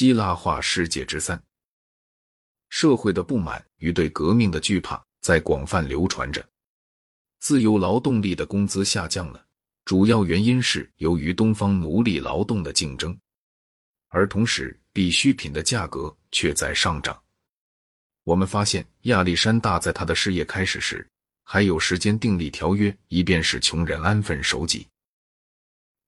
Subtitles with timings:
[0.00, 1.38] 希腊化世界之三，
[2.70, 6.42] 社会的不满与对革命的惧怕在广泛流传着。
[7.38, 9.44] 自由劳动力的工资下降了，
[9.84, 13.14] 主要原因是由于东方奴隶劳动的竞争，
[14.08, 17.22] 而同时必需品的价格却在上涨。
[18.24, 21.06] 我们发现亚历山大在他的事业开始时
[21.42, 24.86] 还有时间订立条约，以便使穷人安分守己。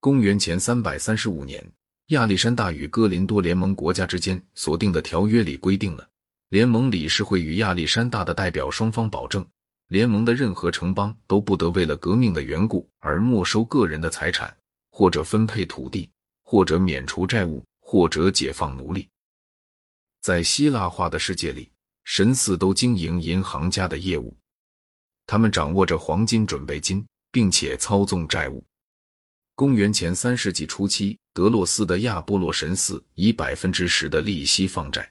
[0.01, 1.63] 公元前三百三十五年。
[2.13, 6.07] 亚历山大与哥林多联盟国家之间所定的条约里规定了，
[6.51, 9.43] 联盟理事会与亚历山大的代表双方保证，
[9.89, 14.55] 联盟的任何城邦都不得为了革命的缘故而没收个人的财产，
[14.91, 16.11] 或者分配土地，
[16.45, 19.09] 或者免除债务，或者解放奴隶。
[20.21, 21.71] 在希腊化的世界里，
[22.05, 24.37] 神似都经营银行家的业务，
[25.27, 28.63] 他们掌握着黄金准备金，并且操纵债务。
[29.63, 35.09] 公元前三世纪初期，德洛斯的亚波罗神寺以百分之十的利息放债，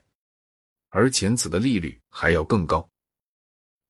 [0.90, 2.86] 而前此的利率还要更高。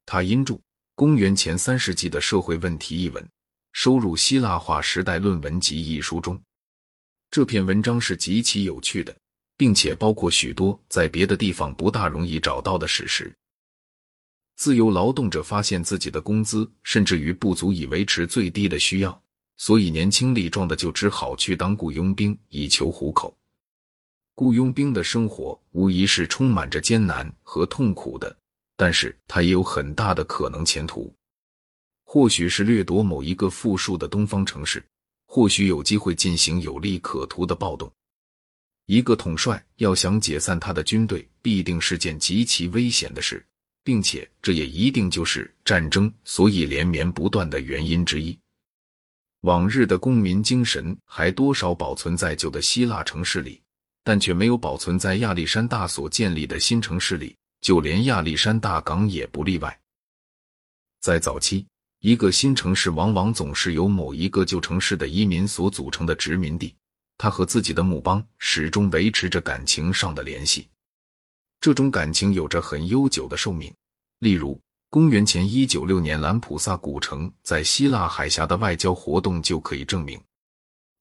[0.06, 0.54] 他因著
[0.94, 3.28] 《公元前三世纪的社会问题》一文，
[3.74, 6.40] 收入《希腊化时代论文集》一书中。
[7.32, 9.18] 这篇文章是极其有趣的，
[9.58, 13.34] 并且包括许多在别的地方不大容易找到的史实。
[14.58, 19.24] 自由劳动者发现自己的工资甚至于不足以维持最低的需要。
[19.64, 23.32] 所以，年轻力壮的就只好去当雇佣兵以求糊口。
[24.34, 28.36] 雇佣兵的生活无疑是充满着艰难和痛苦的，
[28.76, 31.14] 但是他也有很大的可能前途。
[32.04, 34.84] 或许是掠夺某一个富庶的东方城市，
[35.28, 37.88] 或许有机会进行有利可图的暴动。
[38.88, 43.46] 一个统帅要想解散他的军队，必定是件极其危险的事，
[43.84, 48.36] 并且这也一定就是战争所以连绵不断的原因之一。
[49.42, 53.60] 往日的公民精神还多少保存在旧的希腊城市里，
[54.04, 59.80] 但却没有保存在亚历山大所建立的新城市里，就连亚历山大港也不例外。
[61.00, 61.66] 在早期，
[62.02, 66.76] 一个新城市往往总是由某一个旧城市的移民所组成的殖民地，
[67.18, 70.68] 他和自己的母邦始终维持着感情上的联系，
[71.60, 73.74] 这种感情有着很悠久的寿命，
[74.20, 74.60] 例如。
[74.92, 80.22] 公元前一九六年，兰普萨古城在希腊海峡的外交活动就可以证明，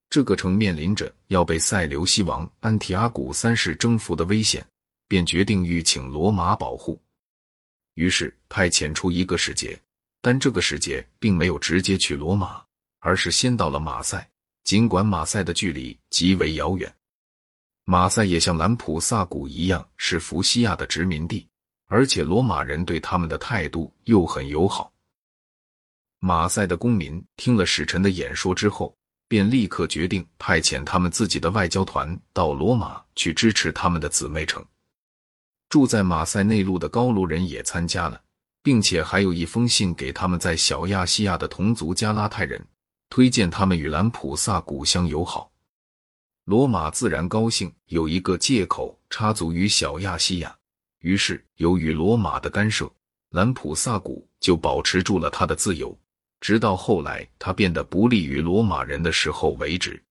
[0.09, 4.65] 这个城面临着要被塞琉西王安提阿古三世征服的危险，
[5.09, 7.03] 便决定欲请罗马保护，
[7.95, 9.77] 于是派遣出一个使节，
[10.23, 12.63] 但这个使节并没有直接去罗马，
[13.01, 14.31] 而是先到了马赛。
[14.63, 16.95] 尽管马赛的距离极为遥远，
[17.87, 21.45] 马赛也像兰普萨古一样是福西亚的殖民地。
[21.91, 24.93] 而且罗马人对他们的态度又很友好。
[26.21, 28.97] 马赛的公民听了使臣的演说之后，
[29.27, 34.65] 便立刻决定派遣他们自己的外交团到罗马去支持他们的姊妹城。
[35.69, 38.23] 住在马赛内陆的高卢人也参加了，
[38.63, 42.65] 并且还有一封信给他们在小亚细亚的同族加拉泰人，
[43.09, 45.51] 推荐他们与兰普萨古相友好。
[46.45, 50.57] 罗马自然高兴有一个借口插足于小亚细亚。
[51.01, 52.91] 于是，由于罗马的干涉，
[53.31, 55.99] 兰普萨古就保持住了他的自由，
[56.41, 60.03] 直到后来他变得不利于罗马人的时候为止。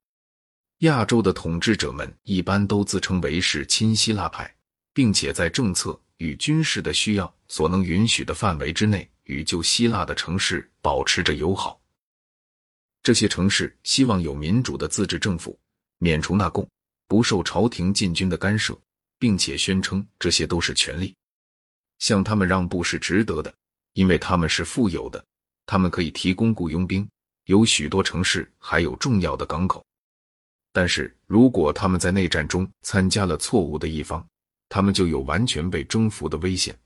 [0.80, 4.52] 亚洲的统治者们一般都自称为是亲希腊派，
[4.94, 11.80] 并且在政策与军事的需要所能允许的范围之内，与旧希腊的城市保持着友好。
[13.04, 15.60] 这些城市希望有民主的自治政府，
[16.00, 16.68] 免除纳贡，
[17.08, 18.76] 不受朝廷禁军的干涉。
[19.20, 21.14] 并且宣称这些都是权利，
[22.00, 23.54] 向他们让步是值得的，
[23.94, 25.24] 因为他们是富有的，
[25.66, 27.08] 他们可以提供雇佣兵，
[27.46, 29.86] 有许多城市还有重要的港口。
[30.72, 34.26] 但是如果他们在内战中参加了错误的一方，
[34.70, 36.78] 他们就有完全被征服的危险。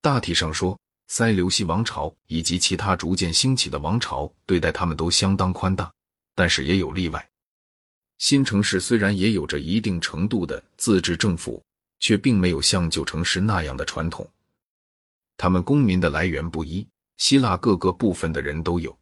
[0.00, 5.92] 大体上说，塞琉西王朝以及其他逐渐兴起的王朝对待他们都相当宽大，
[6.34, 7.28] 但是也有例外。
[8.18, 11.64] 新城市虽然也有着一定程度的自治政府，
[12.00, 14.28] 却并没有像旧城市那样的传统。
[15.36, 16.86] 他们公民的来源不一，
[17.16, 18.96] 希腊各个部分的人都有。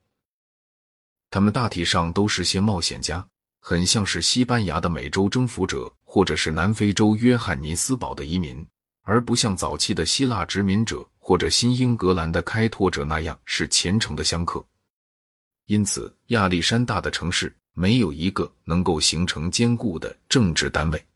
[1.30, 3.26] 他们大体上都是些冒险家，
[3.58, 8.64] 很像是西班牙的美洲征服者，或者是南非洲约翰尼斯堡的移民，
[9.02, 14.62] 而不像早期的希腊殖民者或者新英格兰的开拓者那样是虔诚的香客。
[15.64, 17.50] 因此，亚历山大的城市。
[17.78, 21.06] 没有一个能够形成坚固的政治单位。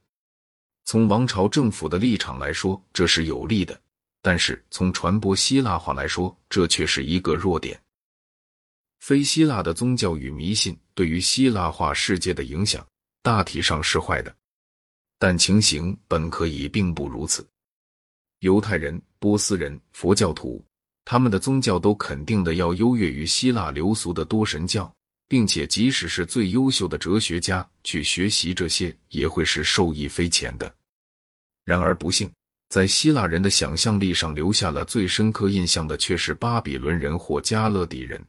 [0.84, 3.74] 从王朝政府的立场来说，这是有利的；
[4.20, 7.80] 但是从传播希腊化来说，这却是一个弱点。
[8.98, 12.86] 非希腊的宗教与迷信对于希腊化世界的影响，
[13.22, 14.36] 大体上是坏的。
[15.18, 17.46] 但情形本可以并不如此。
[18.40, 20.62] 犹太人、波斯人、佛教徒，
[21.06, 24.92] 他们的宗教都肯定的要优越于希腊流俗的多神教，
[25.30, 30.74] 并且即使是最优秀的哲学家去学习这些，也会是受益匪浅的。
[31.64, 32.28] 然而不幸，
[32.68, 38.20] 在希腊人的想象力上留下了最深刻印象的，却是巴比伦人或加勒底人。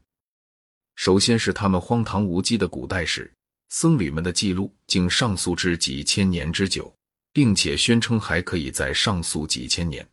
[0.96, 3.34] 首先是他们荒唐无稽的古代史，
[3.70, 6.94] 僧侣们的记录竟上溯至几千年之久。
[7.34, 10.06] 并且宣称还可以再上溯几千年，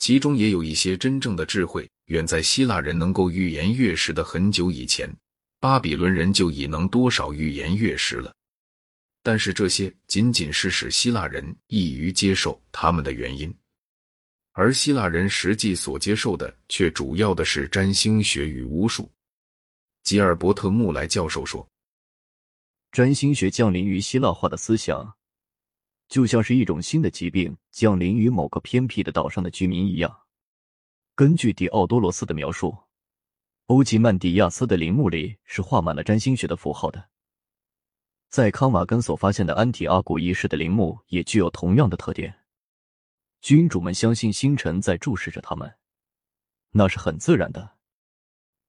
[0.00, 5.08] 其中也有一些真正的智慧，远在希腊人能够预言月食的很久以前，
[5.64, 8.34] 巴比伦人就已能多少预言月食了。
[9.22, 13.50] 但是这些仅仅是使希腊人易于接受他们的原因，
[14.52, 19.10] 而希腊人实际所接受的却主要的是占星学与巫术。
[20.02, 21.66] 吉尔伯特·穆莱教授说
[22.92, 25.14] ：“占星学降临于希腊化的思想。”
[26.10, 30.14] 就像是一种新的疾病降临于某个偏僻的岛上的居民一样。
[31.14, 32.76] 根据狄奥多罗斯的描述，
[33.68, 37.08] 欧吉曼迪亚斯的陵墓里是画满了占星学的符号的。
[38.28, 42.34] 在康瓦根所发现的安提阿古一世的陵墓也具有同样的特点。
[43.40, 45.72] 君主们相信星辰在注视着他们，
[46.72, 47.76] 那是很自然的。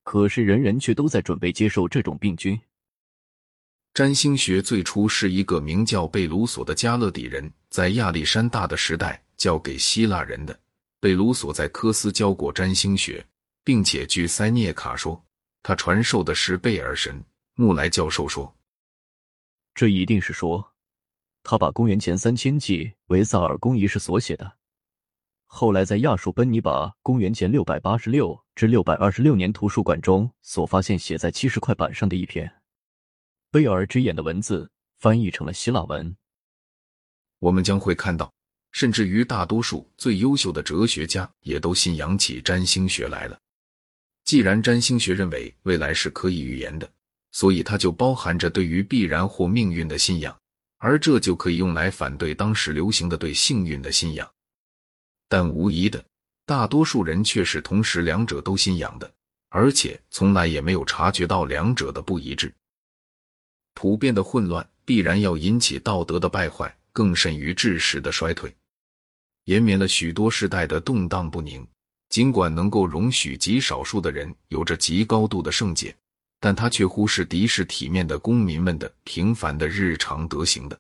[0.03, 2.57] 可是人人却都在准备接受这种病菌。
[3.93, 10.57] 占星学最初是一个名叫贝鲁索的加勒底人在亚历山大的时代教给希腊人的。
[11.01, 13.25] 贝鲁索在科斯教过占星学，
[13.65, 15.25] 并且据塞涅卡说，
[15.61, 17.21] 他传授的是贝尔神。
[17.55, 18.55] 穆莱教授说，
[19.73, 20.73] 这一定是说，
[21.41, 24.57] 他把公元前三千纪维萨尔公仪式所写的，
[25.45, 32.61] 后来在亚述奔尼拔公元前六百八十六至六百二十六年图书馆中所发现写在七十块板上的一篇。
[33.49, 34.69] 贝尔之眼的文字
[34.99, 36.15] 翻译成了希腊文。
[37.39, 38.31] 我们将会看到，
[38.73, 43.39] 甚至于大多数最优秀的哲学家也都信仰起占星学来了。
[44.25, 46.91] 既然占星学认为未来是可以预言的，
[47.31, 50.35] 所以它就包含着对于必然或命运的信仰，
[50.77, 54.29] 而这就可以用来反对当时流行的对幸运的信仰。
[55.29, 56.03] 但无疑的，
[56.45, 59.13] 大多数人却是同时两者都信仰的，
[59.49, 62.51] 而且从来也没有察觉到两者的不一致。
[63.75, 68.55] 普遍的混乱必然要引起道德的败坏，更甚于知识的衰退，
[69.43, 71.67] 延绵了许多世代的动荡不宁。
[72.15, 75.93] 尽管能够容许极少数的人有着极高度的圣洁，
[76.39, 80.79] 但他却忽视敌视体面的公民们的平凡的日常德行的。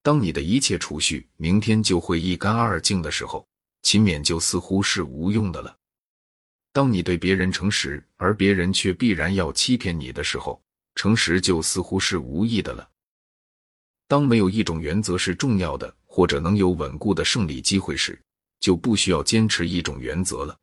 [0.00, 3.44] 当你的一切储蓄明天就会一干二净的时候，
[3.82, 5.76] 勤勉就似乎是无用的了。
[6.72, 10.62] 当你对别人诚实，而别人却必然要欺骗你的时候。
[10.94, 12.88] 诚实就似乎是无益的了。
[14.06, 18.16] 当没有一种原则是重要的，或者能有稳固的胜利机会时，
[18.64, 20.56] 就不需要坚持一种原则了。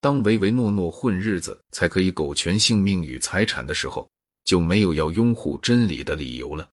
[0.00, 4.10] 当唯唯诺诺混日子才可以苟全性命与财产的时候，
[4.44, 6.68] 就没有要拥护真理的理由了。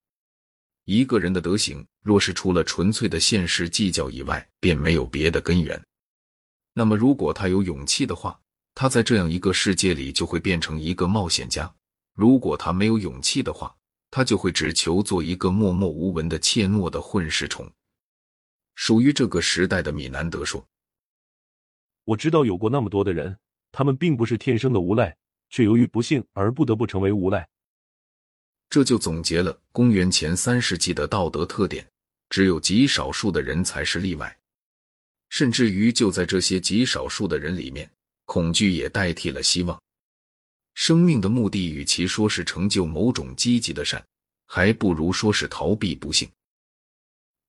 [0.86, 5.80] 一个人的德行，若是除了纯粹的现实计较以外，便没有别的根源，
[6.74, 8.36] 那么如果他有勇气的话，
[8.74, 11.72] 他在这样一个世界里就会变成一个冒险家。
[12.16, 13.72] 如果他没有勇气的话，
[14.10, 17.70] 他就会只求做一个默默无闻的怯懦的混世虫。
[18.74, 20.66] 属于这个时代的米南德说
[22.04, 23.36] ：“我知道有过那么多的人，
[23.72, 25.16] 他们并不是天生的无赖，
[25.48, 27.48] 却由于不幸而不得不成为无赖。”
[28.70, 31.86] 这就总结了公元前三世纪的道德特点。
[32.30, 34.38] 只有极少数的人才是例外，
[35.30, 37.90] 甚至于就在这些极少数的人里面，
[38.24, 39.82] 恐惧也代替了希望。
[40.74, 44.00] 生命的目的，与其说是成就某种积极的善，
[44.46, 46.30] 还不如说是逃避不幸。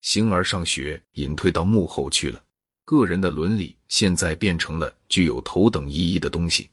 [0.02, 2.42] 形而上学隐退到幕后去了，
[2.86, 6.70] 个人的伦理现在变成了具有头等意义的东西。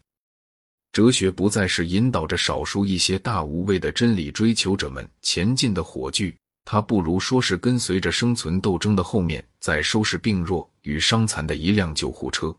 [0.90, 12.56] 哲学不再是引导着少数一些大无畏的真理追求者们前进的火炬，它不如说是跟随着生存斗争的后面，在收拾病弱与伤残的一辆救护车。